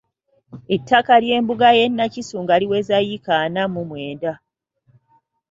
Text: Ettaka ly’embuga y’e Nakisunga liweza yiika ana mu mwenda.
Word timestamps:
Ettaka 0.75 1.13
ly’embuga 1.23 1.69
y’e 1.77 1.87
Nakisunga 1.89 2.53
liweza 2.61 2.95
yiika 3.07 3.33
ana 3.45 3.63
mu 3.73 3.81
mwenda. 3.89 4.31